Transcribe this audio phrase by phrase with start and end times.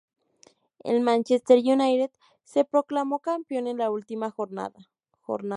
[0.79, 2.09] El Manchester United
[2.43, 4.89] se proclamó campeón en la última jornada.